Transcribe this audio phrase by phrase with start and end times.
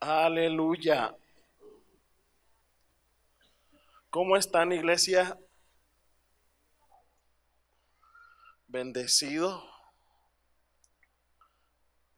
[0.00, 1.14] Aleluya.
[4.08, 5.38] ¿Cómo están, iglesia?
[8.66, 9.62] Bendecido.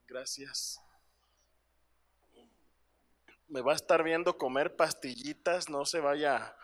[0.07, 0.81] Gracias.
[3.49, 6.57] Me va a estar viendo comer pastillitas, no se vaya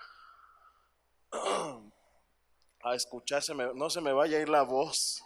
[2.80, 5.24] a escucharse, no se me vaya a ir la voz.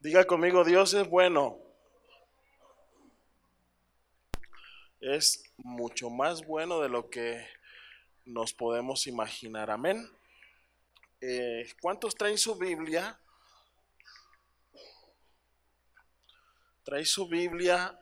[0.00, 1.65] Diga conmigo, Dios es bueno.
[5.00, 7.46] Es mucho más bueno de lo que
[8.24, 9.70] nos podemos imaginar.
[9.70, 10.10] Amén.
[11.20, 13.18] Eh, ¿Cuántos traen su Biblia?
[16.82, 17.98] Trae su Biblia.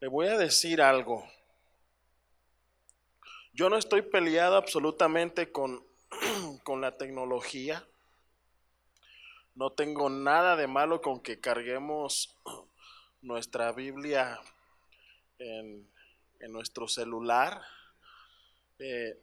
[0.00, 1.24] Le voy a decir algo.
[3.52, 5.86] Yo no estoy peleado absolutamente con,
[6.62, 7.86] con la tecnología.
[9.54, 12.36] No tengo nada de malo con que carguemos
[13.22, 14.40] nuestra Biblia
[15.38, 15.90] en,
[16.48, 17.62] nuestro celular.
[18.78, 19.20] Eh,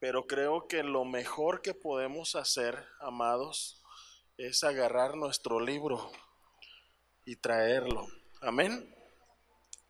[0.00, 3.82] pero creo que lo mejor que podemos hacer, amados,
[4.36, 6.10] es agarrar nuestro libro
[7.24, 8.06] y traerlo.
[8.40, 8.94] Amén.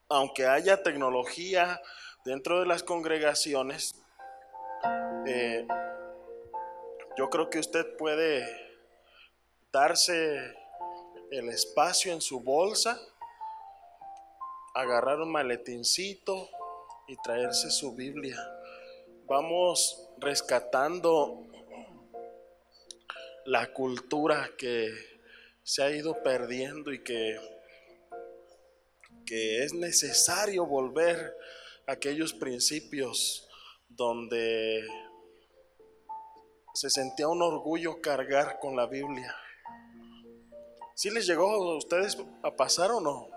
[0.08, 1.80] Aunque haya tecnología,
[2.24, 3.94] dentro de las congregaciones,
[5.26, 5.66] eh,
[7.16, 8.44] yo creo que usted puede
[9.72, 10.54] darse
[11.30, 13.00] el espacio en su bolsa,
[14.74, 16.48] agarrar un maletincito
[17.06, 18.36] y traerse su Biblia.
[19.26, 21.46] Vamos rescatando
[23.46, 24.90] la cultura que
[25.62, 27.38] se ha ido perdiendo y que,
[29.24, 31.36] que es necesario volver
[31.86, 33.48] aquellos principios
[33.88, 34.84] donde
[36.74, 39.34] se sentía un orgullo cargar con la Biblia.
[40.96, 43.28] ¿Sí les llegó a ustedes a pasar o no?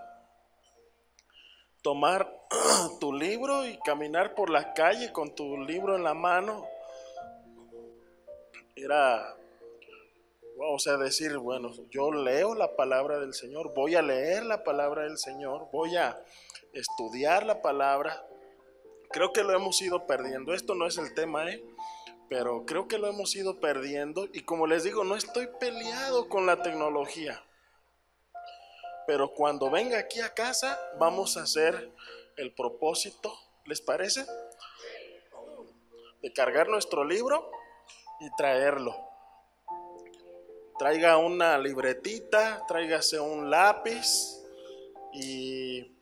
[1.82, 2.46] Tomar
[3.00, 6.66] tu libro y caminar por la calle con tu libro en la mano.
[8.74, 9.36] Era,
[10.58, 15.04] o sea, decir, bueno, yo leo la palabra del Señor, voy a leer la palabra
[15.04, 16.20] del Señor, voy a
[16.72, 18.24] estudiar la palabra
[19.10, 20.52] Creo que lo hemos ido perdiendo.
[20.52, 21.62] Esto no es el tema, ¿eh?
[22.28, 24.28] Pero creo que lo hemos ido perdiendo.
[24.32, 27.42] Y como les digo, no estoy peleado con la tecnología.
[29.06, 31.90] Pero cuando venga aquí a casa, vamos a hacer
[32.36, 33.34] el propósito,
[33.64, 34.26] ¿les parece?
[36.22, 37.50] De cargar nuestro libro
[38.20, 38.94] y traerlo.
[40.78, 44.42] Traiga una libretita, tráigase un lápiz
[45.12, 45.98] y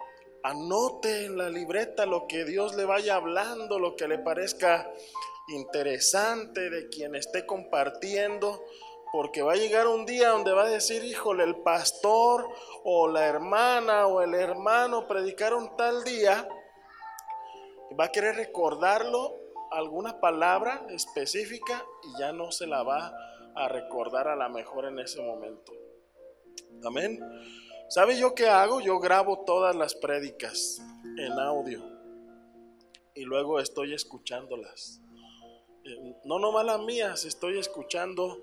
[0.47, 4.89] Anote en la libreta lo que Dios le vaya hablando, lo que le parezca
[5.49, 8.65] interesante de quien esté compartiendo,
[9.13, 12.49] porque va a llegar un día donde va a decir, híjole, el pastor
[12.85, 16.47] o la hermana o el hermano predicaron tal día,
[17.99, 19.37] va a querer recordarlo
[19.71, 23.13] alguna palabra específica y ya no se la va
[23.55, 25.73] a recordar a la mejor en ese momento.
[26.85, 27.21] Amén.
[27.89, 28.81] ¿Sabe yo qué hago?
[28.81, 30.83] Yo grabo todas las prédicas
[31.19, 31.83] en audio
[33.15, 35.01] y luego estoy escuchándolas.
[36.25, 38.43] No nomás las mías, estoy escuchando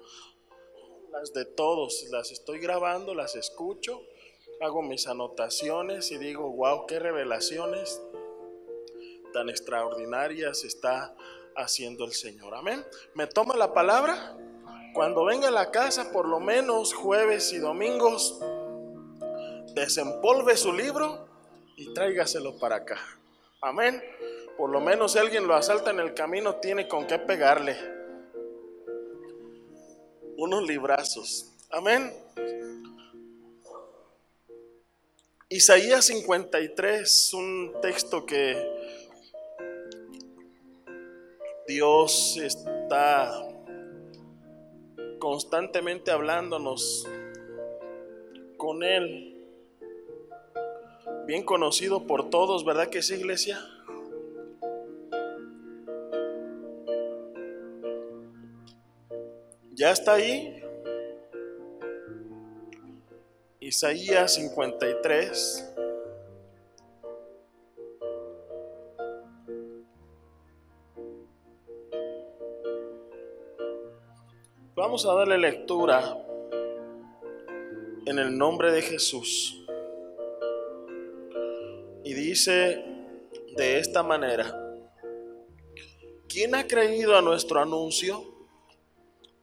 [1.12, 4.02] las de todos, las estoy grabando, las escucho,
[4.62, 8.02] hago mis anotaciones y digo, wow, qué revelaciones
[9.34, 11.16] tan extraordinarias está
[11.56, 12.56] haciendo el Señor.
[12.56, 12.86] Amén.
[13.16, 14.38] Me toma la palabra.
[14.94, 18.40] Cuando venga a la casa, por lo menos jueves y domingos,
[19.74, 21.28] desempolve su libro
[21.76, 23.00] y tráigaselo para acá.
[23.60, 24.02] Amén.
[24.58, 27.76] Por lo menos si alguien lo asalta en el camino, tiene con qué pegarle.
[30.38, 31.54] Unos librazos.
[31.70, 32.12] Amén.
[35.50, 38.56] Isaías 53, un texto que
[41.68, 43.32] Dios está
[45.20, 47.08] constantemente hablándonos
[48.58, 49.34] con Él
[51.26, 53.60] bien conocido por todos, ¿verdad que sí, iglesia?
[59.84, 60.64] ¿Ya está ahí?
[63.60, 65.76] Isaías 53.
[74.74, 76.18] Vamos a darle lectura
[78.06, 79.66] en el nombre de Jesús
[82.14, 82.86] dice
[83.58, 84.46] de esta manera,
[86.30, 88.33] ¿quién ha creído a nuestro anuncio?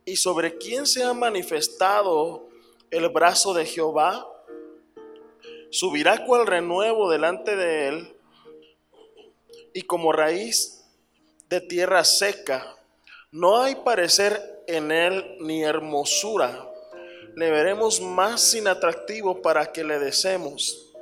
[0.04, 2.48] ¿Y sobre quién se ha manifestado
[2.90, 4.26] el brazo de Jehová?
[5.70, 8.16] Subirá cual renuevo delante de él
[9.72, 10.84] y como raíz
[11.48, 12.76] de tierra seca.
[13.30, 16.68] No hay parecer en él ni hermosura.
[17.36, 20.92] Le veremos más sin atractivo para que le deseemos.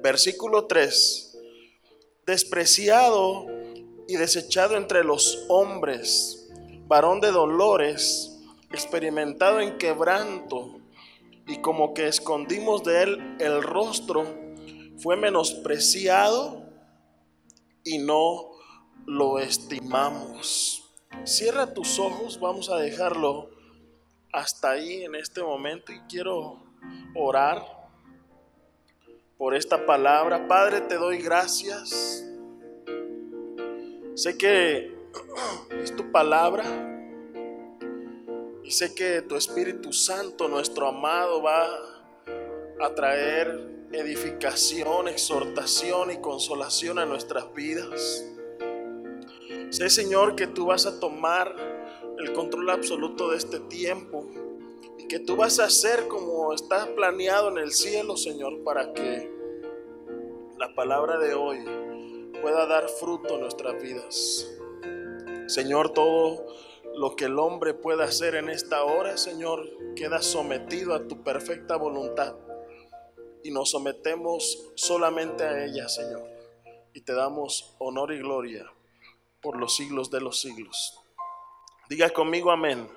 [0.00, 1.38] Versículo 3.
[2.24, 3.46] Despreciado
[4.08, 6.41] y desechado entre los hombres,
[6.92, 8.38] varón de dolores,
[8.70, 10.78] experimentado en quebranto,
[11.46, 14.26] y como que escondimos de él el rostro,
[14.98, 16.62] fue menospreciado
[17.82, 18.50] y no
[19.06, 20.86] lo estimamos.
[21.24, 23.48] Cierra tus ojos, vamos a dejarlo
[24.30, 26.62] hasta ahí en este momento y quiero
[27.14, 27.64] orar
[29.38, 30.46] por esta palabra.
[30.46, 32.22] Padre, te doy gracias.
[34.14, 35.01] Sé que
[35.82, 36.64] es tu palabra
[38.62, 41.66] y sé que tu Espíritu Santo, nuestro amado, va
[42.80, 48.24] a traer edificación, exhortación y consolación a nuestras vidas.
[49.70, 51.54] Sé, Señor, que tú vas a tomar
[52.18, 54.26] el control absoluto de este tiempo
[54.98, 59.30] y que tú vas a hacer como está planeado en el cielo, Señor, para que
[60.58, 61.58] la palabra de hoy
[62.40, 64.51] pueda dar fruto en nuestras vidas.
[65.52, 66.46] Señor, todo
[66.94, 71.76] lo que el hombre pueda hacer en esta hora, Señor, queda sometido a tu perfecta
[71.76, 72.34] voluntad
[73.44, 76.26] y nos sometemos solamente a ella, Señor.
[76.94, 78.64] Y te damos honor y gloria
[79.42, 80.98] por los siglos de los siglos.
[81.90, 82.88] Diga conmigo amén.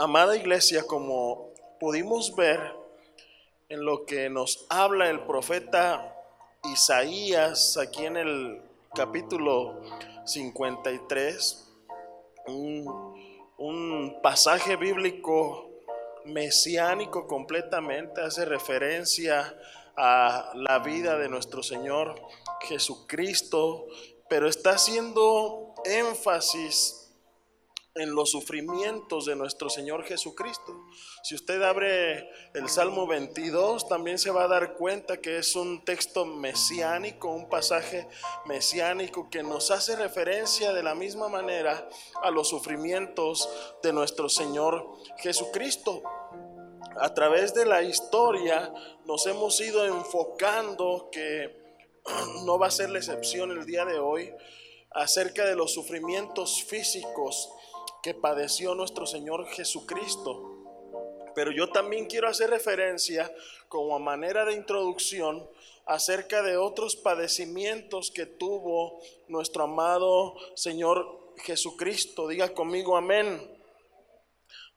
[0.00, 2.74] Amada iglesia, como pudimos ver
[3.68, 6.16] en lo que nos habla el profeta
[6.64, 9.80] Isaías aquí en el capítulo
[10.24, 11.68] 53,
[12.48, 15.70] un, un pasaje bíblico
[16.24, 19.56] mesiánico completamente, hace referencia
[19.96, 22.20] a la vida de nuestro Señor
[22.62, 23.86] Jesucristo,
[24.28, 27.12] pero está haciendo énfasis
[27.94, 30.86] en los sufrimientos de nuestro Señor Jesucristo.
[31.22, 35.84] Si usted abre el Salmo 22, también se va a dar cuenta que es un
[35.84, 38.08] texto mesiánico, un pasaje
[38.46, 41.88] mesiánico que nos hace referencia de la misma manera
[42.22, 43.48] a los sufrimientos
[43.82, 46.02] de nuestro Señor Jesucristo.
[46.98, 48.72] A través de la historia
[49.04, 51.54] nos hemos ido enfocando que
[52.46, 54.32] no va a ser la excepción el día de hoy
[54.90, 57.52] acerca de los sufrimientos físicos
[58.02, 60.59] que padeció nuestro Señor Jesucristo.
[61.34, 63.32] Pero yo también quiero hacer referencia
[63.68, 65.48] como manera de introducción
[65.86, 72.28] acerca de otros padecimientos que tuvo nuestro amado Señor Jesucristo.
[72.28, 73.58] Diga conmigo amén.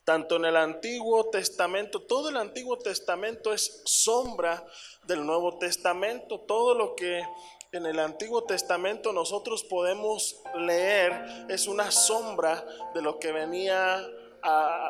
[0.04, 4.66] Tanto en el Antiguo Testamento, todo el Antiguo Testamento es sombra
[5.08, 6.42] del Nuevo Testamento.
[6.42, 7.24] Todo lo que
[7.72, 14.06] en el Antiguo Testamento nosotros podemos leer es una sombra de lo que venía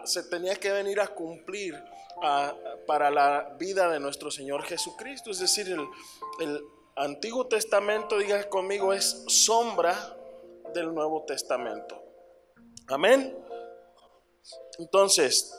[0.05, 1.81] se tenía que venir a cumplir
[2.87, 5.31] para la vida de nuestro Señor Jesucristo.
[5.31, 5.75] Es decir,
[6.39, 6.61] el
[6.95, 10.17] Antiguo Testamento, diga conmigo, es sombra
[10.73, 12.01] del Nuevo Testamento.
[12.87, 13.37] Amén.
[14.79, 15.53] Entonces,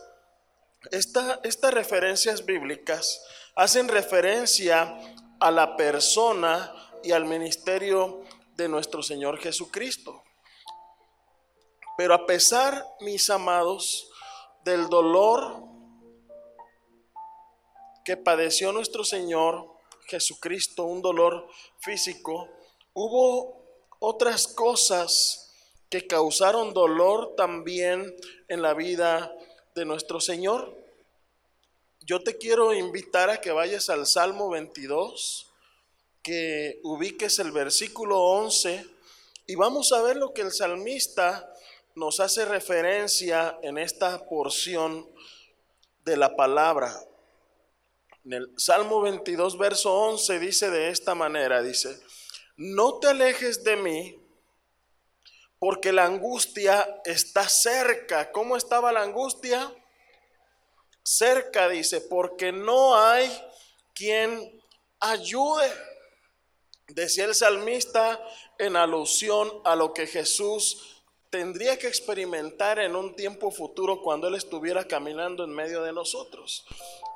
[0.90, 4.98] estas referencias bíblicas hacen referencia
[5.40, 8.22] a la persona y al ministerio
[8.56, 10.23] de nuestro Señor Jesucristo.
[11.96, 14.10] Pero a pesar, mis amados,
[14.64, 15.62] del dolor
[18.04, 19.70] que padeció nuestro Señor
[20.06, 21.48] Jesucristo, un dolor
[21.78, 22.48] físico,
[22.92, 23.64] hubo
[24.00, 25.52] otras cosas
[25.88, 28.14] que causaron dolor también
[28.48, 29.32] en la vida
[29.74, 30.76] de nuestro Señor.
[32.00, 35.52] Yo te quiero invitar a que vayas al Salmo 22
[36.22, 38.86] que ubiques el versículo 11
[39.46, 41.53] y vamos a ver lo que el salmista
[41.94, 45.08] nos hace referencia en esta porción
[46.04, 46.92] de la palabra.
[48.24, 52.00] En el Salmo 22, verso 11 dice de esta manera, dice,
[52.56, 54.18] no te alejes de mí
[55.58, 58.32] porque la angustia está cerca.
[58.32, 59.72] ¿Cómo estaba la angustia?
[61.02, 63.30] Cerca, dice, porque no hay
[63.94, 64.60] quien
[65.00, 65.72] ayude.
[66.88, 68.20] Decía el salmista
[68.58, 70.93] en alusión a lo que Jesús
[71.34, 76.64] tendría que experimentar en un tiempo futuro cuando Él estuviera caminando en medio de nosotros.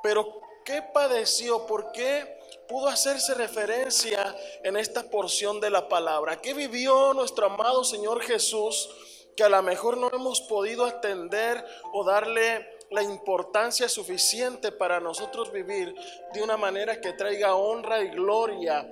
[0.03, 1.65] Pero, ¿qué padeció?
[1.65, 6.41] ¿Por qué pudo hacerse referencia en esta porción de la palabra?
[6.41, 8.89] ¿Qué vivió nuestro amado Señor Jesús
[9.37, 15.49] que a lo mejor no hemos podido atender o darle la importancia suficiente para nosotros
[15.53, 15.95] vivir
[16.33, 18.85] de una manera que traiga honra y gloria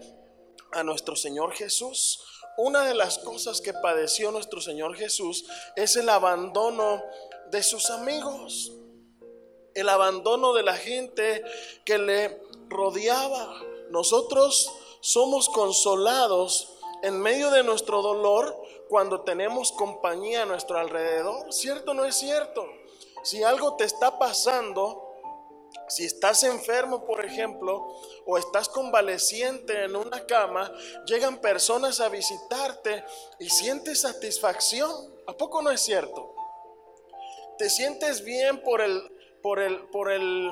[0.72, 2.37] a nuestro Señor Jesús?
[2.57, 5.45] Una de las cosas que padeció nuestro Señor Jesús
[5.75, 7.03] es el abandono
[7.51, 8.71] de sus amigos,
[9.75, 11.43] el abandono de la gente
[11.85, 13.61] que le rodeaba.
[13.91, 18.59] Nosotros somos consolados en medio de nuestro dolor
[18.89, 21.53] cuando tenemos compañía a nuestro alrededor.
[21.53, 22.65] ¿Cierto o no es cierto?
[23.21, 25.06] Si algo te está pasando,
[25.88, 27.95] si estás enfermo, por ejemplo,
[28.25, 30.71] o estás convaleciente en una cama,
[31.05, 33.03] llegan personas a visitarte
[33.39, 34.91] y sientes satisfacción.
[35.27, 36.36] ¿A poco no es cierto?
[37.57, 39.01] Te sientes bien por el,
[39.41, 40.51] por el, por el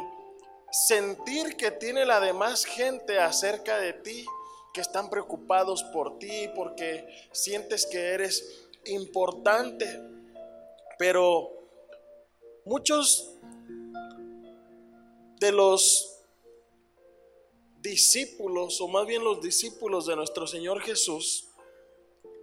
[0.71, 4.25] sentir que tiene la demás gente acerca de ti,
[4.73, 10.01] que están preocupados por ti, porque sientes que eres importante.
[10.97, 11.51] Pero
[12.63, 13.34] muchos
[15.39, 16.21] de los
[17.81, 21.49] discípulos, o más bien los discípulos de nuestro Señor Jesús,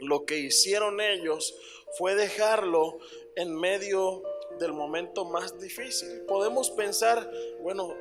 [0.00, 1.54] lo que hicieron ellos
[1.98, 2.98] fue dejarlo
[3.36, 4.22] en medio
[4.58, 6.22] del momento más difícil.
[6.26, 7.30] Podemos pensar,
[7.60, 7.94] bueno,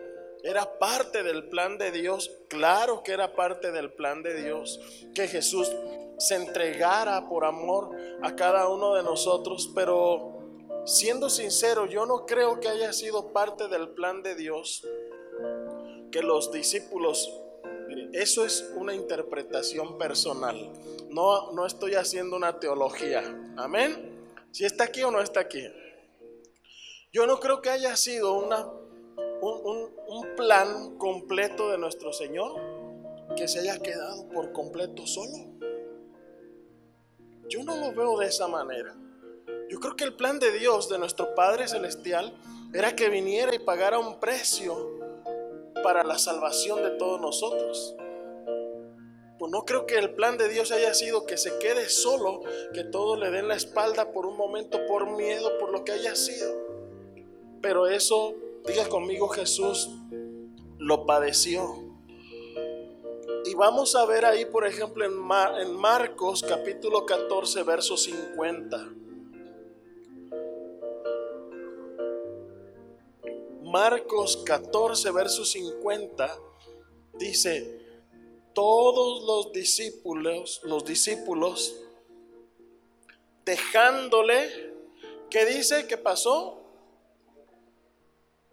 [0.44, 4.80] era parte del plan de Dios, claro que era parte del plan de Dios,
[5.14, 5.72] que Jesús
[6.18, 10.41] se entregara por amor a cada uno de nosotros, pero
[10.86, 14.86] siendo sincero, yo no creo que haya sido parte del plan de Dios
[16.12, 17.32] que los discípulos,
[18.14, 20.72] eso es una interpretación personal,
[21.10, 23.24] no, no estoy haciendo una teología,
[23.58, 24.10] amén.
[24.52, 25.66] Si está aquí o no está aquí.
[27.14, 28.68] Yo no creo que haya sido una
[29.42, 32.60] un, plan completo de nuestro Señor
[33.36, 35.38] que se haya quedado por completo solo.
[37.48, 38.96] Yo no lo veo de esa manera.
[39.72, 42.38] Yo creo que el plan de Dios, de nuestro Padre Celestial,
[42.74, 45.00] era que viniera y pagara un precio
[45.82, 47.96] para la salvación de todos nosotros.
[49.40, 52.42] Pues no creo que el plan de Dios haya sido que se quede solo,
[52.74, 56.16] que todos le den la espalda por un momento, por miedo, por lo que haya
[56.16, 56.54] sido.
[57.62, 58.36] Pero eso
[58.66, 59.90] Diga conmigo, Jesús
[60.78, 61.64] lo padeció.
[63.44, 65.14] Y vamos a ver ahí, por ejemplo, en,
[65.62, 68.90] en Marcos capítulo 14, verso 50.
[73.72, 76.38] Marcos 14, verso 50
[77.14, 77.80] dice,
[78.54, 81.76] todos los discípulos, los discípulos,
[83.46, 84.74] dejándole,
[85.30, 85.88] ¿qué dice?
[85.88, 86.62] ¿Qué pasó?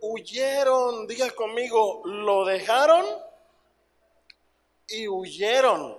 [0.00, 3.04] huyeron, diga conmigo, lo dejaron
[4.88, 5.98] y huyeron.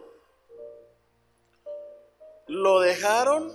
[2.48, 3.54] Lo dejaron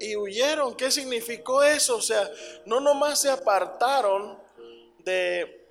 [0.00, 0.74] y huyeron.
[0.74, 1.96] ¿Qué significó eso?
[1.96, 2.30] O sea,
[2.64, 4.39] no nomás se apartaron
[5.04, 5.66] de,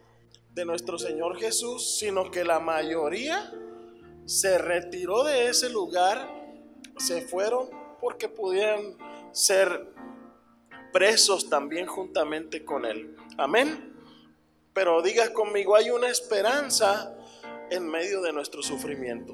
[0.54, 3.52] de nuestro Señor Jesús, sino que la mayoría
[4.26, 6.28] se retiró de ese lugar,
[6.98, 7.70] se fueron
[8.00, 8.98] porque pudieran
[9.32, 9.88] ser
[10.92, 13.16] presos también juntamente con Él.
[13.38, 13.96] Amén.
[14.74, 17.16] Pero diga conmigo, hay una esperanza
[17.70, 19.34] en medio de nuestro sufrimiento.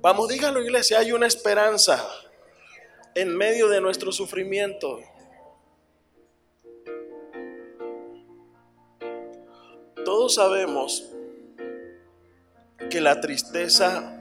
[0.00, 2.06] Vamos, dígalo iglesia, hay una esperanza
[3.14, 5.00] en medio de nuestro sufrimiento.
[10.16, 11.12] Todos sabemos
[12.88, 14.18] que la tristeza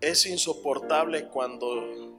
[0.00, 2.18] es insoportable cuando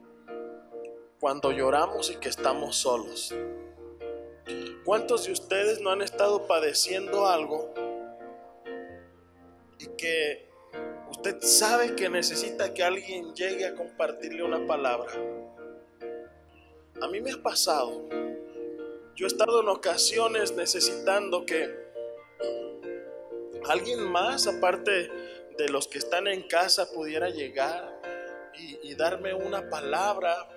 [1.18, 3.34] cuando lloramos y que estamos solos.
[4.84, 7.74] ¿Cuántos de ustedes no han estado padeciendo algo
[9.80, 10.48] y que
[11.10, 15.10] usted sabe que necesita que alguien llegue a compartirle una palabra?
[17.00, 18.08] A mí me ha pasado.
[19.16, 21.81] Yo he estado en ocasiones necesitando que
[23.68, 25.10] alguien más, aparte
[25.56, 28.00] de los que están en casa, pudiera llegar
[28.54, 30.48] y, darme una palabra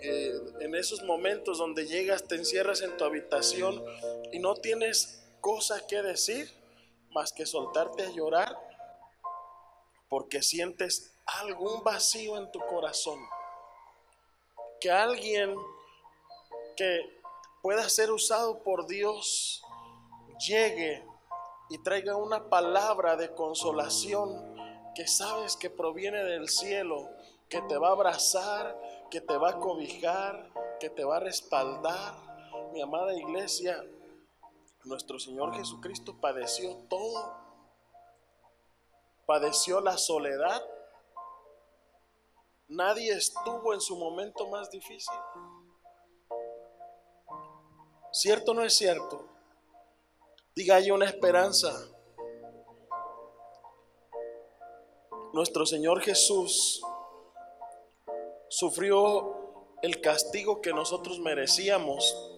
[0.00, 3.84] eh, en esos momentos donde llegas, te encierras en tu habitación
[4.32, 6.48] y no tienes cosa que decir
[7.10, 8.56] más que soltarte a llorar
[10.08, 13.18] porque sientes algún vacío en tu corazón.
[14.80, 15.54] Que alguien
[16.76, 17.20] que
[17.62, 19.62] pueda ser usado por Dios
[20.46, 21.04] llegue
[21.72, 24.54] y traiga una palabra de consolación
[24.94, 27.08] que sabes que proviene del cielo,
[27.48, 28.78] que te va a abrazar,
[29.10, 32.14] que te va a cobijar, que te va a respaldar.
[32.74, 33.82] Mi amada iglesia,
[34.84, 37.40] nuestro Señor Jesucristo padeció todo.
[39.24, 40.62] padeció la soledad.
[42.68, 45.16] Nadie estuvo en su momento más difícil.
[48.10, 49.31] ¿Cierto o no es cierto?
[50.54, 51.72] Diga, hay una esperanza.
[55.32, 56.82] Nuestro Señor Jesús
[58.48, 59.34] sufrió
[59.80, 62.32] el castigo que nosotros merecíamos.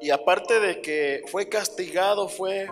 [0.00, 2.70] Y aparte de que fue castigado, fue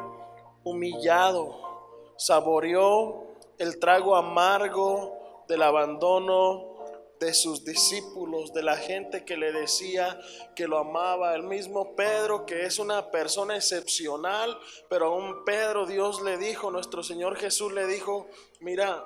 [0.65, 3.27] humillado, saboreó
[3.59, 6.68] el trago amargo del abandono,
[7.21, 10.21] de sus discípulos, de la gente que le decía
[10.55, 11.35] que lo amaba.
[11.35, 14.59] El mismo Pedro, que es una persona excepcional,
[14.89, 18.29] pero a un Pedro Dios le dijo, nuestro Señor Jesús le dijo,
[18.61, 19.05] mira,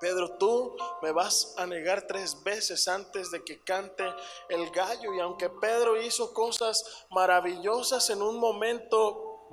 [0.00, 4.04] Pedro, tú me vas a negar tres veces antes de que cante
[4.48, 5.14] el gallo.
[5.14, 9.48] Y aunque Pedro hizo cosas maravillosas en un momento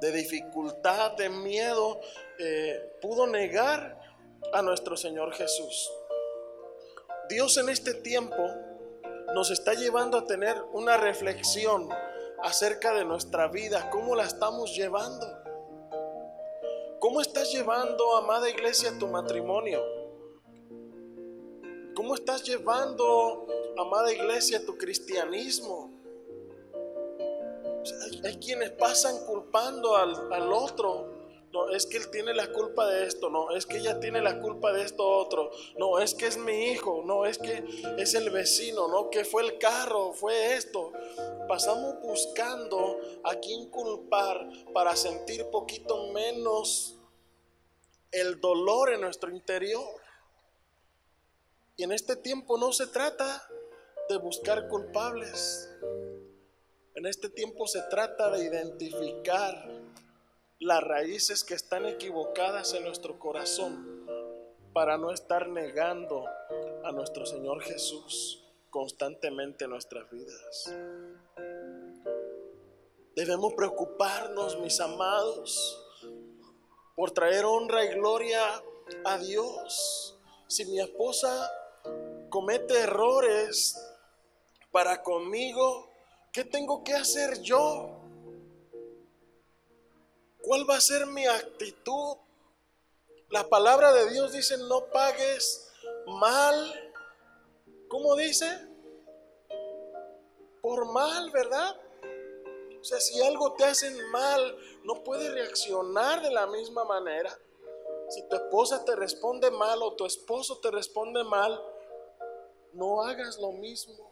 [0.00, 2.00] de dificultad, de miedo,
[2.38, 4.00] eh, pudo negar
[4.52, 5.90] a nuestro Señor Jesús.
[7.28, 8.42] Dios en este tiempo
[9.34, 11.88] nos está llevando a tener una reflexión
[12.42, 15.26] acerca de nuestra vida, cómo la estamos llevando.
[16.98, 19.82] ¿Cómo estás llevando, amada iglesia, tu matrimonio?
[21.94, 25.90] ¿Cómo estás llevando, amada iglesia, tu cristianismo?
[28.24, 31.21] Hay, quienes pasan culpando al, al otro
[31.52, 34.40] no, es que él tiene la culpa de esto, no, es que ella tiene la
[34.40, 37.62] culpa de esto otro, no, es que es mi hijo, no, es que
[37.98, 40.92] es el vecino, no, que fue el carro, fue esto.
[41.48, 46.96] Pasamos buscando a quien culpar para sentir poquito menos
[48.10, 50.00] el dolor en nuestro interior.
[51.76, 53.46] Y en este tiempo no se trata
[54.08, 55.68] de buscar culpables.
[56.94, 59.68] En este tiempo se trata de identificar
[60.62, 64.06] las raíces que están equivocadas en nuestro corazón
[64.72, 66.24] para no estar negando
[66.84, 70.72] a nuestro Señor Jesús constantemente en nuestras vidas.
[73.16, 75.84] Debemos preocuparnos, mis amados,
[76.94, 78.40] por traer honra y gloria
[79.04, 80.16] a Dios.
[80.46, 81.50] Si mi esposa
[82.30, 83.76] comete errores
[84.70, 85.90] para conmigo,
[86.32, 88.01] ¿qué tengo que hacer yo?
[90.42, 92.16] ¿Cuál va a ser mi actitud?
[93.30, 95.72] La palabra de Dios dice, no pagues
[96.06, 96.92] mal.
[97.88, 98.46] ¿Cómo dice?
[100.60, 101.76] Por mal, ¿verdad?
[102.80, 107.38] O sea, si algo te hacen mal, no puedes reaccionar de la misma manera.
[108.08, 111.62] Si tu esposa te responde mal o tu esposo te responde mal,
[112.72, 114.10] no hagas lo mismo.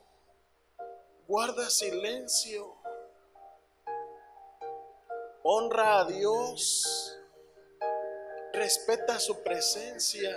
[1.26, 2.79] Guarda silencio
[5.42, 7.18] honra a Dios,
[8.52, 10.36] respeta su presencia,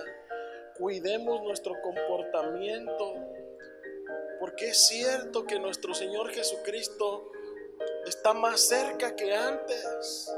[0.78, 3.16] cuidemos nuestro comportamiento,
[4.40, 7.32] porque es cierto que nuestro Señor Jesucristo
[8.06, 10.34] está más cerca que antes.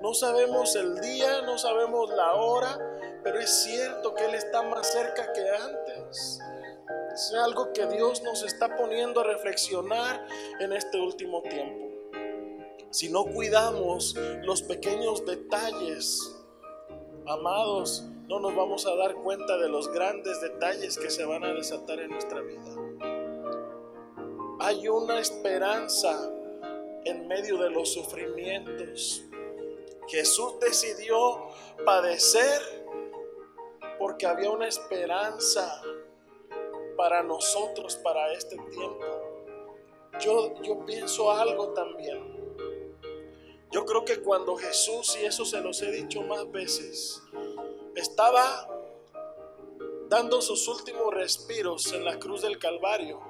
[0.00, 2.78] No sabemos el día, no sabemos la hora,
[3.22, 6.40] pero es cierto que Él está más cerca que antes.
[7.12, 10.26] Es algo que Dios nos está poniendo a reflexionar
[10.58, 11.93] en este último tiempo
[12.94, 16.40] si no cuidamos los pequeños detalles,
[17.26, 21.52] amados, no nos vamos a dar cuenta de los grandes detalles que se van a
[21.54, 22.62] desatar en nuestra vida.
[24.60, 26.32] Hay una esperanza
[27.04, 29.24] en medio de los sufrimientos.
[30.06, 31.48] Jesús decidió
[31.84, 32.62] padecer
[33.98, 35.82] porque había una esperanza
[36.96, 39.04] para nosotros, para este tiempo.
[40.20, 42.43] Yo, yo pienso algo también.
[43.74, 47.20] Yo creo que cuando Jesús, y eso se los he dicho más veces,
[47.96, 48.68] estaba
[50.08, 53.20] dando sus últimos respiros en la cruz del Calvario,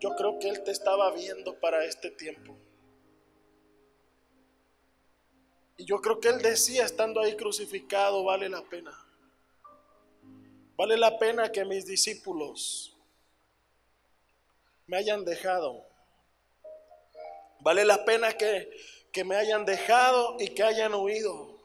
[0.00, 2.56] yo creo que Él te estaba viendo para este tiempo.
[5.76, 8.90] Y yo creo que Él decía, estando ahí crucificado, vale la pena.
[10.76, 12.96] Vale la pena que mis discípulos
[14.88, 15.86] me hayan dejado.
[17.60, 18.68] Vale la pena que
[19.12, 21.58] que me hayan dejado y que hayan huido.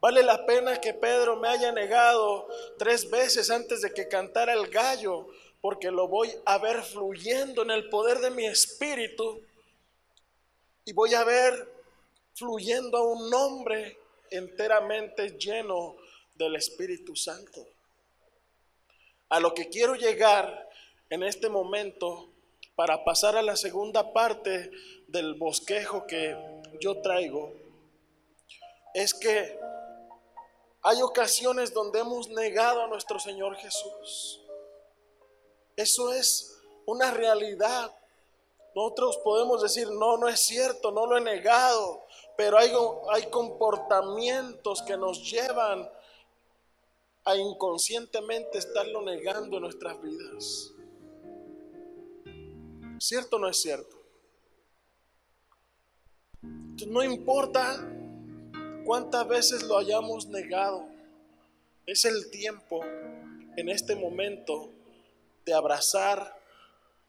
[0.00, 2.46] Vale la pena que Pedro me haya negado
[2.78, 5.28] tres veces antes de que cantara el gallo,
[5.62, 9.40] porque lo voy a ver fluyendo en el poder de mi espíritu
[10.84, 11.72] y voy a ver
[12.34, 13.96] fluyendo a un hombre
[14.30, 15.96] enteramente lleno
[16.34, 17.66] del Espíritu Santo.
[19.30, 20.68] A lo que quiero llegar
[21.08, 22.28] en este momento
[22.74, 24.70] para pasar a la segunda parte
[25.08, 26.36] del bosquejo que
[26.80, 27.52] yo traigo,
[28.94, 29.58] es que
[30.82, 34.40] hay ocasiones donde hemos negado a nuestro Señor Jesús.
[35.76, 37.92] Eso es una realidad.
[38.74, 42.04] Nosotros podemos decir, no, no es cierto, no lo he negado,
[42.36, 42.70] pero hay,
[43.10, 45.88] hay comportamientos que nos llevan
[47.24, 50.70] a inconscientemente estarlo negando en nuestras vidas.
[52.98, 54.03] ¿Cierto o no es cierto?
[56.86, 57.88] No importa
[58.84, 60.86] cuántas veces lo hayamos negado,
[61.86, 62.80] es el tiempo
[63.56, 64.70] en este momento
[65.44, 66.36] de abrazar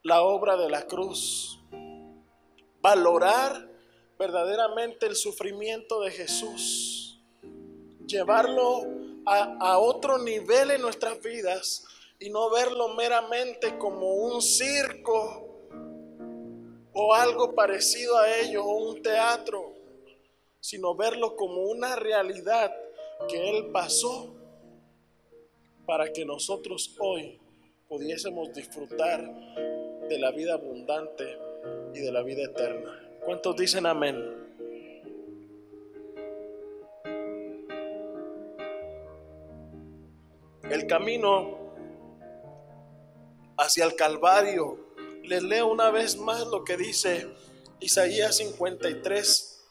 [0.04, 1.60] la obra de la cruz,
[2.82, 3.70] valorar
[4.20, 7.20] verdaderamente el sufrimiento de Jesús,
[8.06, 8.84] llevarlo
[9.26, 11.86] a, a, otro nivel en nuestras vidas
[12.20, 15.55] y no verlo meramente como un circo
[16.96, 19.74] o algo parecido a ello, o un teatro,
[20.62, 22.74] sino verlo como una realidad
[23.28, 24.34] que Él pasó
[25.86, 27.40] para que nosotros hoy
[27.90, 29.22] pudiésemos disfrutar
[30.08, 31.38] de la vida abundante
[31.94, 32.92] y de la vida eterna.
[33.26, 34.44] ¿Cuántos dicen amén?
[40.70, 41.58] El camino
[43.58, 44.85] hacia el Calvario
[45.28, 47.28] les leo una vez más lo que dice
[47.80, 49.64] Isaías 53,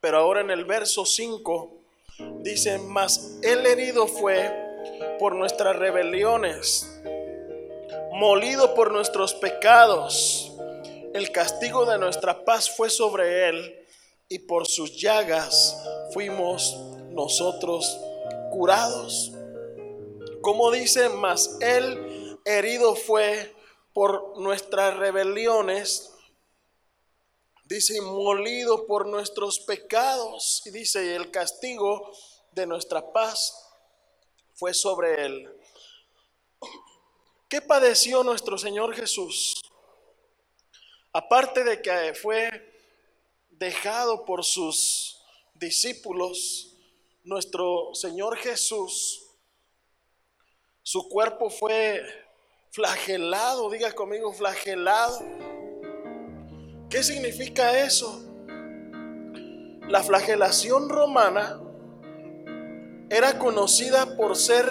[0.00, 1.84] pero ahora en el verso 5
[2.40, 4.50] dice, mas el herido fue
[5.18, 7.00] por nuestras rebeliones,
[8.12, 10.52] molido por nuestros pecados,
[11.14, 13.86] el castigo de nuestra paz fue sobre él
[14.28, 15.76] y por sus llagas
[16.12, 16.74] fuimos
[17.10, 18.00] nosotros
[18.50, 19.32] curados.
[20.40, 23.54] Como dice, mas él herido fue
[23.92, 26.12] por nuestras rebeliones,
[27.64, 32.12] dice, molido por nuestros pecados, y dice, el castigo
[32.52, 33.68] de nuestra paz
[34.54, 35.58] fue sobre él.
[37.48, 39.60] ¿Qué padeció nuestro Señor Jesús?
[41.12, 42.50] Aparte de que fue
[43.50, 45.22] dejado por sus
[45.54, 46.74] discípulos,
[47.24, 49.22] nuestro Señor Jesús,
[50.82, 52.21] su cuerpo fue
[52.72, 55.20] flagelado, diga conmigo, flagelado.
[56.88, 58.22] ¿Qué significa eso?
[59.88, 61.60] La flagelación romana
[63.10, 64.64] era conocida por ser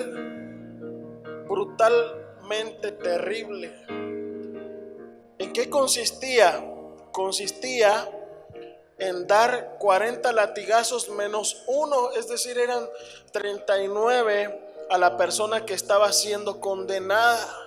[1.48, 3.72] brutalmente terrible.
[5.38, 6.68] ¿En qué consistía?
[7.12, 8.10] Consistía
[8.98, 12.84] en dar 40 latigazos menos uno, es decir, eran
[13.32, 14.60] 39
[14.90, 17.61] a la persona que estaba siendo condenada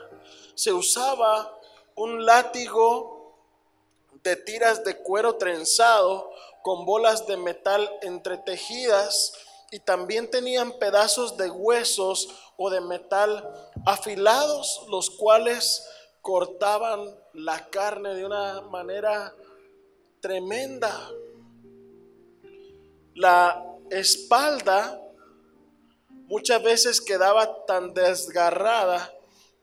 [0.54, 1.58] se usaba
[1.96, 3.36] un látigo
[4.22, 6.30] de tiras de cuero trenzado
[6.62, 9.34] con bolas de metal entretejidas
[9.70, 13.52] y también tenían pedazos de huesos o de metal
[13.84, 15.86] afilados, los cuales
[16.22, 19.34] cortaban la carne de una manera
[20.20, 21.10] tremenda.
[23.14, 25.00] La espalda
[26.08, 29.12] muchas veces quedaba tan desgarrada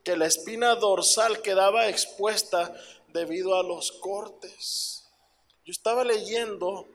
[0.03, 2.73] que la espina dorsal quedaba expuesta
[3.09, 5.09] debido a los cortes.
[5.65, 6.87] Yo estaba leyendo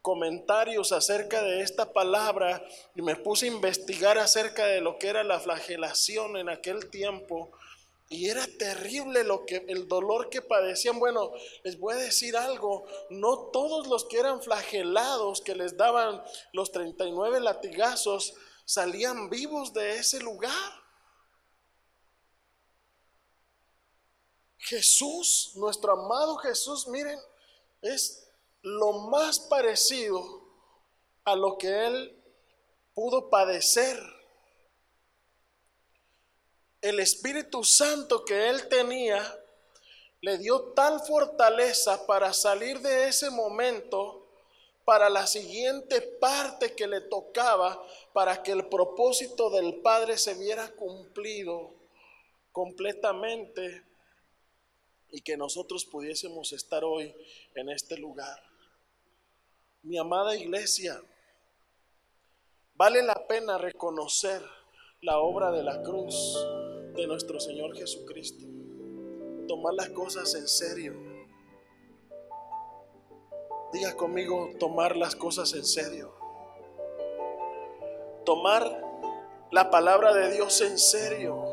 [0.00, 5.22] comentarios acerca de esta palabra y me puse a investigar acerca de lo que era
[5.22, 7.50] la flagelación en aquel tiempo
[8.12, 10.98] y era terrible lo que el dolor que padecían.
[10.98, 11.32] Bueno,
[11.64, 16.22] les voy a decir algo, no todos los que eran flagelados que les daban
[16.52, 18.34] los 39 latigazos
[18.66, 20.81] salían vivos de ese lugar.
[24.62, 27.18] Jesús, nuestro amado Jesús, miren,
[27.80, 28.28] es
[28.62, 30.22] lo más parecido
[31.24, 32.22] a lo que Él
[32.94, 33.98] pudo padecer.
[36.80, 39.38] El Espíritu Santo que Él tenía
[40.20, 44.28] le dio tal fortaleza para salir de ese momento
[44.84, 50.68] para la siguiente parte que le tocaba para que el propósito del Padre se viera
[50.72, 51.74] cumplido
[52.52, 53.91] completamente
[55.12, 57.14] y que nosotros pudiésemos estar hoy
[57.54, 58.42] en este lugar.
[59.82, 61.00] Mi amada iglesia,
[62.74, 64.42] vale la pena reconocer
[65.02, 66.14] la obra de la cruz
[66.96, 68.46] de nuestro Señor Jesucristo,
[69.46, 70.94] tomar las cosas en serio.
[73.72, 76.14] Diga conmigo, tomar las cosas en serio.
[78.24, 78.82] Tomar
[79.50, 81.51] la palabra de Dios en serio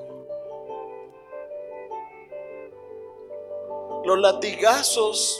[4.09, 5.39] Los latigazos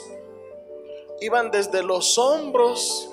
[1.20, 3.10] iban desde los hombros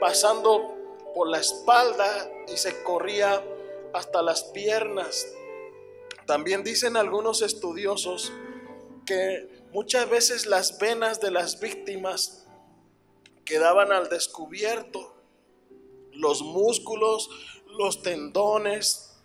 [0.00, 0.74] pasando
[1.14, 3.44] por la espalda y se corría
[3.92, 5.30] hasta las piernas.
[6.24, 8.32] También dicen algunos estudiosos
[9.04, 12.46] que muchas veces las venas de las víctimas
[13.44, 15.14] quedaban al descubierto,
[16.12, 17.28] los músculos,
[17.76, 19.18] los tendones,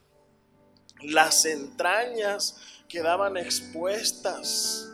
[1.02, 4.90] las entrañas quedaban expuestas.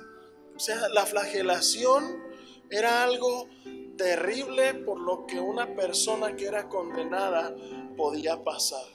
[0.56, 2.24] O sea, la flagelación
[2.70, 3.50] era algo
[3.98, 7.56] terrible por lo que una persona que era condenada
[7.98, 8.86] podía pasar.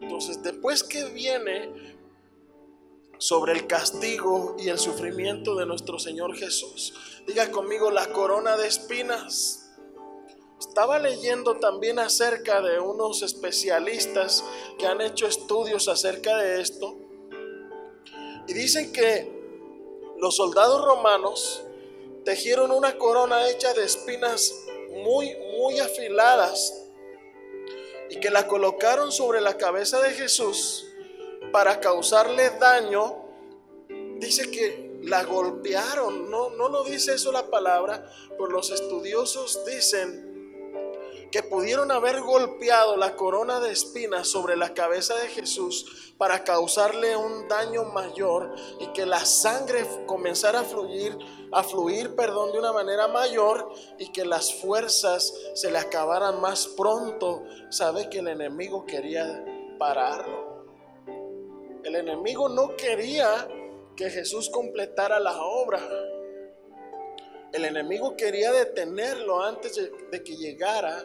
[0.00, 1.96] Entonces, después que viene
[3.18, 6.92] sobre el castigo y el sufrimiento de nuestro Señor Jesús,
[7.26, 9.70] diga conmigo la corona de espinas.
[10.58, 14.44] Estaba leyendo también acerca de unos especialistas
[14.78, 17.01] que han hecho estudios acerca de esto
[18.46, 19.30] y dicen que
[20.18, 21.62] los soldados romanos
[22.24, 24.54] tejieron una corona hecha de espinas
[25.04, 26.88] muy, muy afiladas
[28.10, 30.86] y que la colocaron sobre la cabeza de Jesús
[31.50, 33.16] para causarle daño,
[34.18, 40.31] dice que la golpearon, no, no lo dice eso la palabra, pero los estudiosos dicen
[41.32, 47.16] que pudieron haber golpeado la corona de espinas sobre la cabeza de Jesús para causarle
[47.16, 51.16] un daño mayor y que la sangre comenzara a fluir,
[51.50, 56.68] a fluir, perdón, de una manera mayor y que las fuerzas se le acabaran más
[56.68, 57.44] pronto.
[57.70, 59.42] Sabe que el enemigo quería
[59.78, 60.66] pararlo.
[61.82, 63.48] El enemigo no quería
[63.96, 65.80] que Jesús completara la obra.
[67.54, 69.76] El enemigo quería detenerlo antes
[70.10, 71.02] de que llegara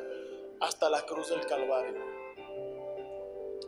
[0.59, 2.03] hasta la cruz del Calvario.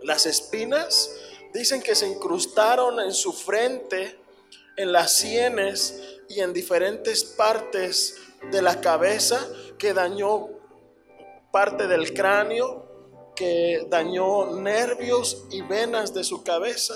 [0.04, 1.12] Las espinas
[1.54, 4.19] dicen que se incrustaron en su frente,
[4.78, 8.15] en las sienes y en diferentes partes
[8.52, 9.45] de la cabeza
[9.78, 10.47] que dañó
[11.52, 16.93] parte del cráneo, que dañó nervios y venas de su cabeza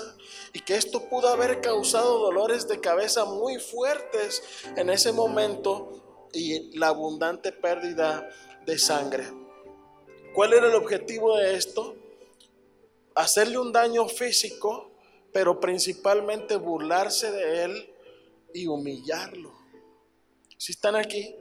[0.52, 4.42] y que esto pudo haber causado dolores de cabeza muy fuertes
[4.76, 8.28] en ese momento y la abundante pérdida
[8.66, 9.43] de sangre.
[10.34, 11.94] ¿Cuál era el objetivo de esto?
[13.14, 14.90] Hacerle un daño físico,
[15.32, 17.94] pero principalmente burlarse de él
[18.52, 19.52] y humillarlo.
[20.58, 21.36] Si están aquí,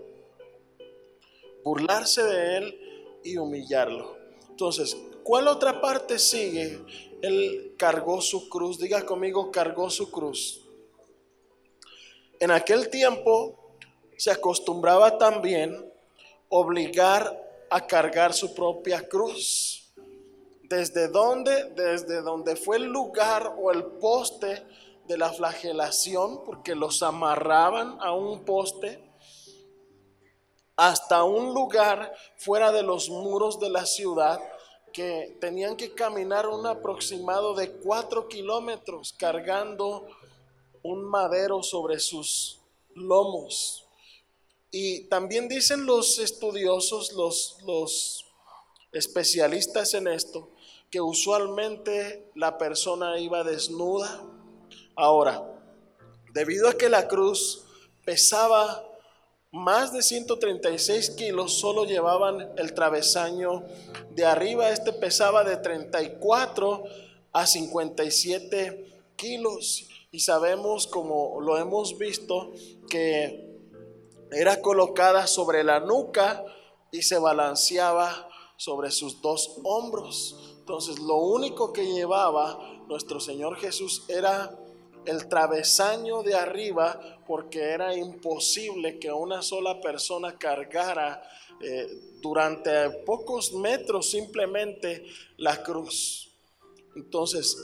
[1.63, 4.15] burlarse de él y humillarlo.
[4.49, 6.79] Entonces, ¿cuál otra parte sigue?
[7.23, 8.77] Él cargó su cruz.
[8.77, 10.61] Diga conmigo, cargó su cruz.
[12.39, 13.57] En aquel tiempo
[14.17, 15.91] se acostumbraba también
[16.49, 17.42] obligar
[17.73, 19.91] a cargar su propia cruz.
[20.61, 21.71] ¿Desde dónde?
[21.71, 24.63] Desde donde fue el lugar o el poste
[25.07, 29.03] de la flagelación, porque los amarraban a un poste,
[30.75, 34.39] hasta un lugar fuera de los muros de la ciudad
[34.91, 40.07] que tenían que caminar un aproximado de cuatro kilómetros cargando
[40.83, 42.61] un madero sobre sus
[42.93, 43.82] lomos.
[44.75, 48.25] Y también dicen los estudiosos, los, los
[48.91, 50.49] especialistas en esto,
[50.89, 54.23] que usualmente la persona iba desnuda.
[54.95, 55.47] Ahora,
[56.33, 57.65] debido a que la cruz
[58.03, 58.83] pesaba
[59.51, 63.63] más de 136 kilos, solo llevaban el travesaño
[64.15, 64.71] de arriba.
[64.71, 66.83] Este pesaba de 34
[67.31, 69.87] a 57 kilos.
[70.11, 72.51] Y sabemos, como lo hemos visto,
[72.89, 73.52] que
[74.35, 76.43] era colocada sobre la nuca
[76.91, 80.55] y se balanceaba sobre sus dos hombros.
[80.59, 84.57] Entonces lo único que llevaba nuestro Señor Jesús era
[85.05, 91.21] el travesaño de arriba porque era imposible que una sola persona cargara
[91.61, 91.87] eh,
[92.21, 95.05] durante pocos metros simplemente
[95.37, 96.31] la cruz.
[96.95, 97.57] Entonces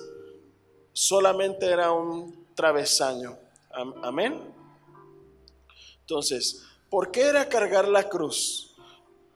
[0.92, 3.38] solamente era un travesaño.
[4.02, 4.59] Amén.
[6.10, 8.76] Entonces, ¿por qué era cargar la cruz?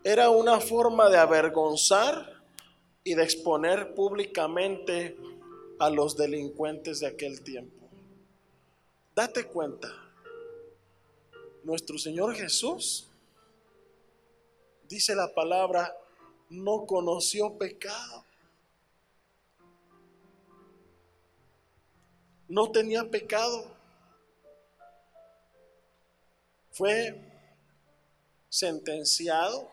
[0.03, 2.41] Era una forma de avergonzar
[3.03, 5.15] y de exponer públicamente
[5.77, 7.87] a los delincuentes de aquel tiempo.
[9.15, 9.87] Date cuenta,
[11.63, 13.07] nuestro Señor Jesús,
[14.89, 15.95] dice la palabra,
[16.49, 18.25] no conoció pecado.
[22.47, 23.82] No tenía pecado
[26.73, 27.19] fue
[28.49, 29.69] sentenciado,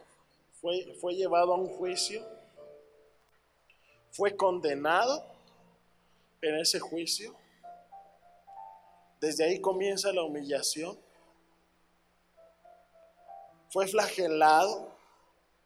[0.61, 2.25] fue, fue llevado a un juicio,
[4.13, 5.25] fue condenado
[6.41, 7.35] en ese juicio.
[9.21, 10.99] Desde ahí comienza la humillación.
[13.71, 14.91] Fue flagelado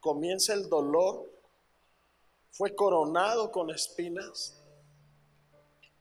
[0.05, 1.27] comienza el dolor,
[2.51, 4.63] fue coronado con espinas,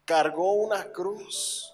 [0.04, 1.73] cargó una cruz,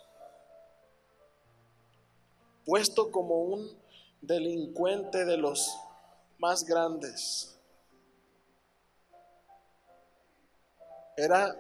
[2.69, 3.75] puesto como un
[4.21, 5.75] delincuente de los
[6.37, 7.59] más grandes.
[11.17, 11.55] Era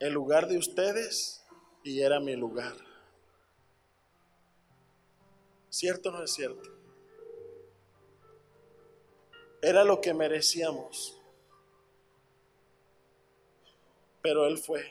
[0.00, 1.46] el lugar de ustedes
[1.82, 2.76] y era mi lugar.
[5.70, 6.68] ¿Cierto o no es cierto?
[9.62, 11.18] Era lo que merecíamos.
[14.20, 14.84] Pero Él fue.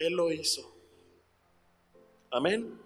[0.00, 0.75] Él lo hizo.
[2.36, 2.78] Amén.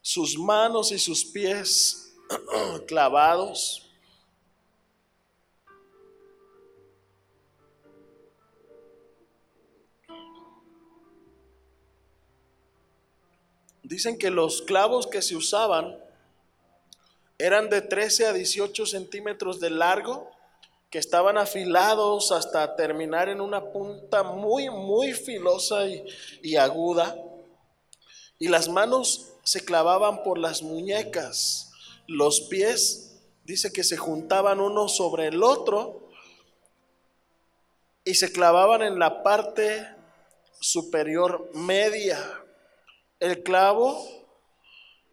[0.00, 2.14] Sus manos y sus pies
[2.88, 3.82] clavados
[13.82, 15.96] Dicen que los clavos que se usaban
[17.38, 20.28] eran de 13 a 18 centímetros de largo,
[20.90, 26.04] que estaban afilados hasta terminar en una punta muy, muy filosa y,
[26.42, 27.16] y aguda.
[28.38, 31.72] Y las manos se clavaban por las muñecas.
[32.06, 33.06] Los pies,
[33.44, 36.10] dice que se juntaban uno sobre el otro
[38.04, 39.88] y se clavaban en la parte
[40.60, 42.18] superior media.
[43.20, 44.04] El clavo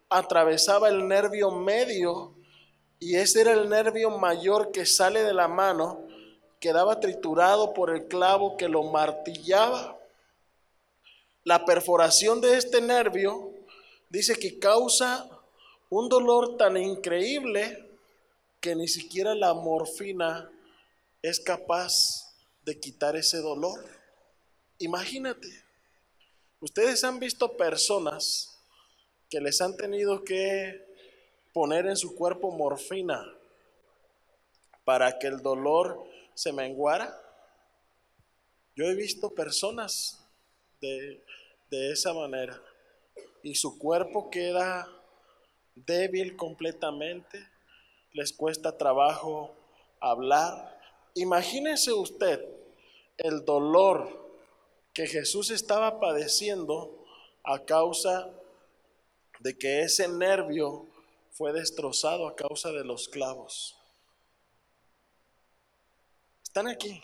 [0.08, 2.34] atravesaba el nervio medio
[2.98, 6.06] y ese era el nervio mayor que sale de la mano,
[6.60, 9.93] quedaba triturado por el clavo que lo martillaba.
[11.44, 13.52] La perforación de este nervio
[14.08, 15.28] dice que causa
[15.90, 17.86] un dolor tan increíble
[18.60, 20.50] que ni siquiera la morfina
[21.20, 23.84] es capaz de quitar ese dolor.
[24.78, 25.48] Imagínate.
[26.60, 28.58] Ustedes han visto personas
[29.28, 30.82] que les han tenido que
[31.52, 33.22] poner en su cuerpo morfina
[34.86, 37.20] para que el dolor se menguara.
[38.74, 40.23] Yo he visto personas
[41.70, 42.62] de, esa manera
[43.42, 44.88] y su cuerpo queda
[45.74, 47.44] débil completamente,
[48.12, 49.56] les cuesta trabajo
[50.00, 50.80] hablar.
[51.14, 52.40] Imagínese usted
[53.18, 54.24] el dolor
[54.92, 57.04] que Jesús estaba padeciendo
[57.42, 58.30] a causa
[59.40, 60.86] de que ese nervio
[61.32, 63.76] fue destrozado a causa de los clavos.
[66.44, 67.02] Están aquí.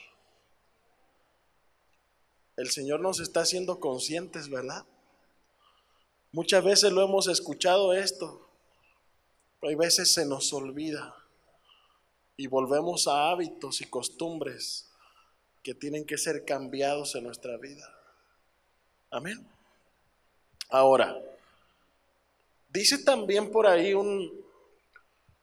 [2.61, 4.85] El Señor nos está haciendo conscientes, ¿verdad?
[6.31, 8.51] Muchas veces lo hemos escuchado esto,
[9.59, 11.17] pero hay veces se nos olvida
[12.37, 14.91] y volvemos a hábitos y costumbres
[15.63, 17.91] que tienen que ser cambiados en nuestra vida.
[19.11, 19.39] Amén.
[20.69, 21.19] Ahora,
[22.69, 24.39] dice también por ahí un,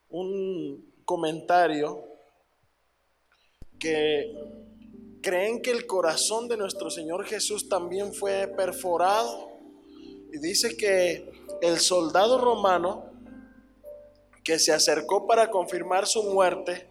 [0.09, 2.05] un comentario
[3.79, 4.76] que
[5.27, 9.49] creen que el corazón de nuestro Señor Jesús también fue perforado.
[10.31, 11.29] Y dice que
[11.61, 13.11] el soldado romano
[14.41, 16.87] que se acercó para confirmar su muerte,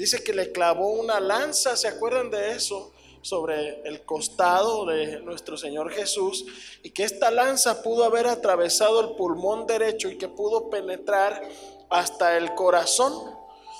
[0.00, 2.92] Dice que le clavó una lanza, ¿se acuerdan de eso?
[3.22, 6.46] sobre el costado de nuestro Señor Jesús
[6.82, 11.46] y que esta lanza pudo haber atravesado el pulmón derecho y que pudo penetrar
[11.90, 13.12] hasta el corazón.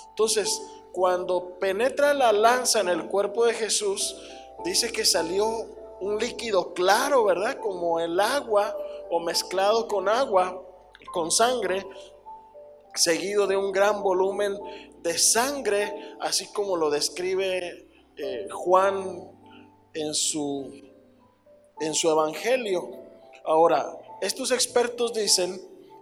[0.09, 0.61] Entonces,
[0.91, 4.15] cuando penetra la lanza en el cuerpo de Jesús,
[4.63, 5.47] dice que salió
[6.01, 7.57] un líquido claro, ¿verdad?
[7.59, 8.75] Como el agua
[9.09, 10.61] o mezclado con agua,
[11.13, 11.85] con sangre,
[12.95, 14.57] seguido de un gran volumen
[15.01, 19.31] de sangre, así como lo describe eh, Juan
[19.93, 20.71] en su,
[21.79, 22.89] en su evangelio.
[23.45, 25.59] Ahora, estos expertos dicen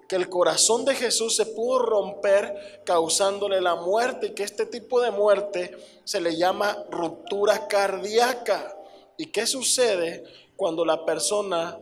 [0.10, 5.00] que el corazón de Jesús se pudo romper causándole la muerte y que este tipo
[5.00, 8.76] de muerte se le llama ruptura cardíaca.
[9.18, 10.24] ¿Y qué sucede
[10.58, 11.78] cuando la persona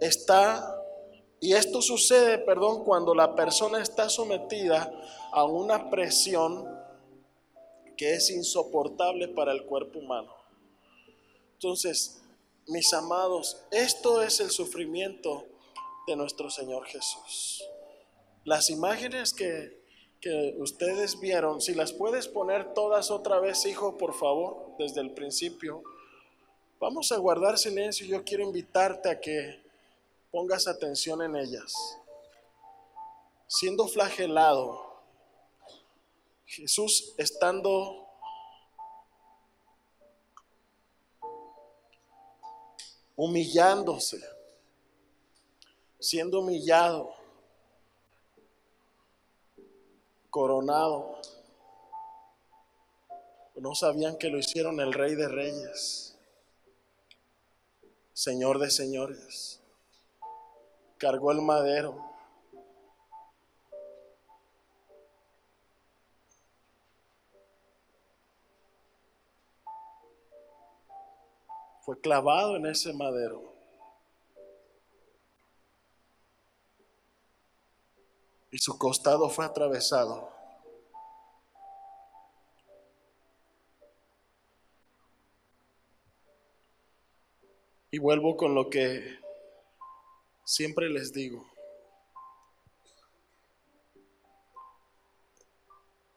[0.00, 0.82] está
[1.38, 4.92] y esto sucede, perdón, cuando la persona está sometida
[5.32, 6.68] a una presión
[7.96, 10.32] que es insoportable para el cuerpo humano.
[11.54, 12.22] Entonces,
[12.68, 15.44] mis amados, esto es el sufrimiento
[16.06, 17.64] de nuestro Señor Jesús.
[18.44, 19.82] Las imágenes que,
[20.20, 25.12] que ustedes vieron, si las puedes poner todas otra vez, hijo, por favor, desde el
[25.12, 25.82] principio.
[26.80, 28.06] Vamos a guardar silencio.
[28.06, 29.62] Yo quiero invitarte a que
[30.30, 31.74] pongas atención en ellas.
[33.46, 34.92] Siendo flagelado,
[36.46, 38.08] Jesús estando
[43.16, 44.20] humillándose,
[46.02, 47.14] siendo humillado,
[50.30, 51.16] coronado.
[53.54, 56.18] No sabían que lo hicieron el rey de reyes,
[58.12, 59.60] señor de señores.
[60.98, 61.96] Cargó el madero.
[71.82, 73.51] Fue clavado en ese madero.
[78.52, 80.30] Y su costado fue atravesado.
[87.90, 89.18] Y vuelvo con lo que
[90.44, 91.46] siempre les digo.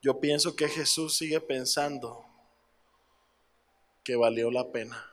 [0.02, 2.26] Yo pienso que Jesús sigue pensando
[4.04, 5.10] que valió la pena.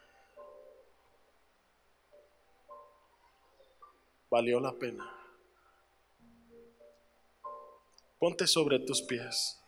[4.29, 5.22] Valió la pena.
[8.23, 9.61] Ponte sobre tus pies.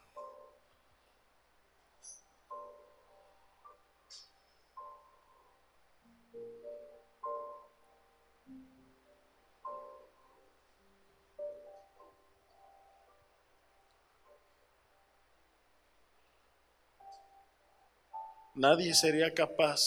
[18.54, 19.80] Nadie sería capaz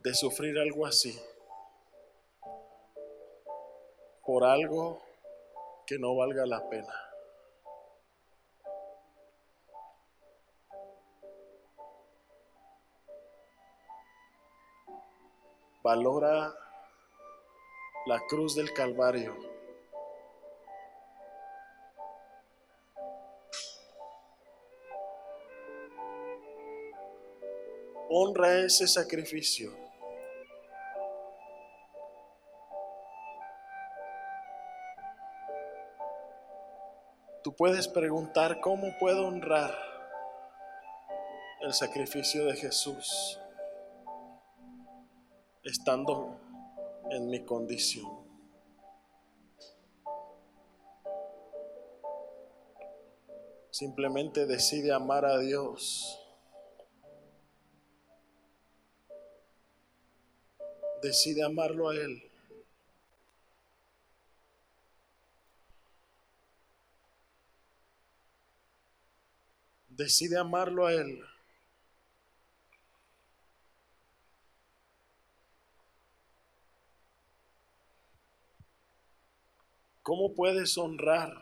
[0.00, 1.18] de sufrir algo así
[4.26, 5.07] por algo
[5.88, 6.92] que no valga la pena.
[15.82, 16.54] Valora
[18.04, 19.34] la cruz del Calvario.
[28.10, 29.87] Honra ese sacrificio.
[37.58, 39.74] Puedes preguntar cómo puedo honrar
[41.60, 43.40] el sacrificio de Jesús
[45.64, 46.40] estando
[47.10, 48.06] en mi condición.
[53.70, 56.24] Simplemente decide amar a Dios.
[61.02, 62.22] Decide amarlo a Él.
[69.98, 71.20] Decide amarlo a Él.
[80.04, 81.34] ¿Cómo puedes honrar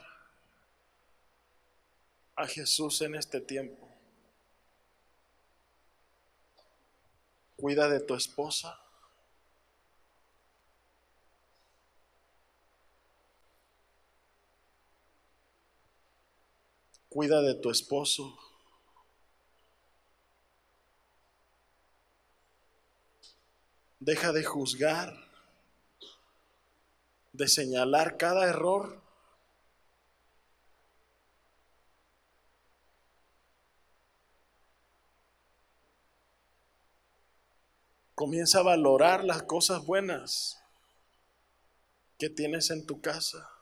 [2.35, 3.91] a Jesús en este tiempo?
[7.57, 8.81] Cuida de tu esposa.
[17.11, 18.46] Cuida de tu esposo.
[24.07, 25.17] Deja de juzgar,
[27.33, 29.03] de señalar cada error.
[38.15, 40.63] Comienza a valorar las cosas buenas
[42.17, 43.56] que tienes en tu casa.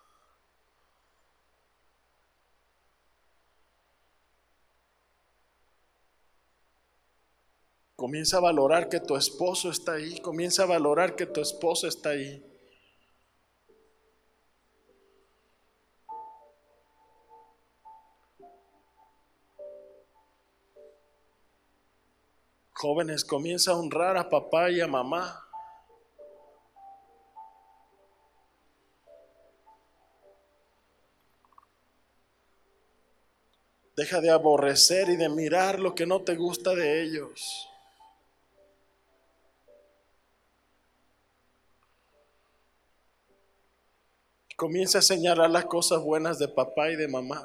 [8.04, 10.20] Comienza a valorar que tu esposo está ahí.
[10.20, 12.44] Comienza a valorar que tu esposa está ahí.
[22.74, 25.42] Jóvenes, comienza a honrar a papá y a mamá.
[33.96, 37.70] Deja de aborrecer y de mirar lo que no te gusta de ellos.
[44.56, 47.44] Comienza a señalar las cosas buenas de papá y de mamá.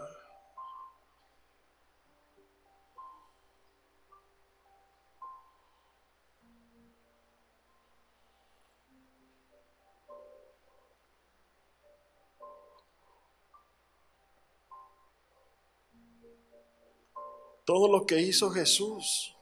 [17.65, 19.35] Todo lo que hizo Jesús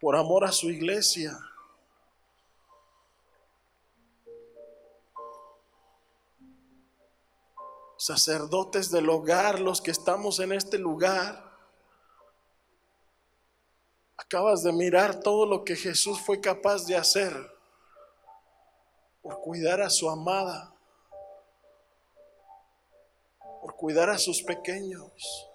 [0.00, 1.38] por amor a su iglesia.
[8.04, 11.52] Sacerdotes del hogar, los que estamos en este lugar.
[14.16, 17.32] Acabas de mirar todo lo que Jesús fue capaz de hacer
[19.22, 20.68] por cuidar a su amada.
[23.82, 25.48] cuidar a sus pequeños.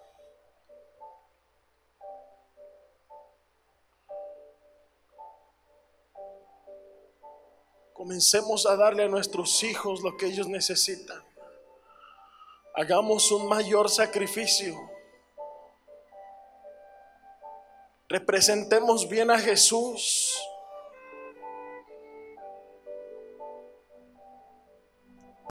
[7.94, 11.27] Comencemos a darle a nuestros hijos lo que ellos necesitan.
[12.74, 14.76] Hagamos un mayor sacrificio.
[18.08, 20.38] Representemos bien a Jesús